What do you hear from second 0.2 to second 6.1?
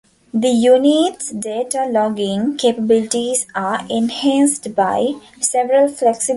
The unit's data logging capabilities are enhanced by several flexible options for